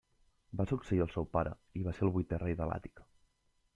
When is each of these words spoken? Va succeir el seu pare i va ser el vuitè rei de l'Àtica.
Va 0.61 0.65
succeir 0.71 1.03
el 1.05 1.11
seu 1.15 1.27
pare 1.37 1.51
i 1.81 1.85
va 1.89 1.93
ser 1.99 2.05
el 2.07 2.13
vuitè 2.17 2.41
rei 2.45 2.59
de 2.63 2.71
l'Àtica. 2.73 3.07